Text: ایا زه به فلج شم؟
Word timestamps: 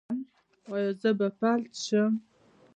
ایا 0.73 0.91
زه 1.01 1.09
به 1.19 1.27
فلج 1.39 1.71
شم؟ 1.85 2.13